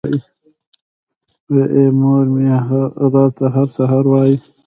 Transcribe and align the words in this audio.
وې 1.53 1.63
ئې 1.75 1.85
مور 1.99 2.25
مې 2.33 2.45
راته 3.13 3.45
هر 3.53 3.67
سحر 3.77 4.03
وائي 4.11 4.35
ـ 4.39 4.43